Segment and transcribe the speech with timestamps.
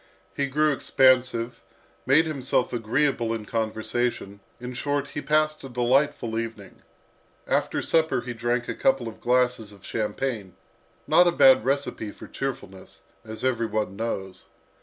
[0.35, 1.61] He grew expansive,
[2.07, 6.81] made himself agreeable in conversation, in short, he passed a delightful evening.
[7.45, 10.55] After supper he drank a couple of glasses of champagne
[11.05, 14.45] not a bad recipe for cheerfulness, as every one knows.